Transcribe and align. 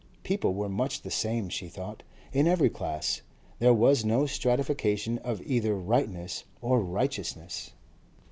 People 0.23 0.55
were 0.55 0.67
much 0.67 1.03
the 1.03 1.11
same, 1.11 1.47
she 1.47 1.67
thought, 1.67 2.01
in 2.33 2.47
every 2.47 2.71
class; 2.71 3.21
there 3.59 3.71
was 3.71 4.03
no 4.03 4.25
stratification 4.25 5.19
of 5.19 5.43
either 5.45 5.75
rightness 5.75 6.43
or 6.59 6.79
righteousness. 6.79 7.73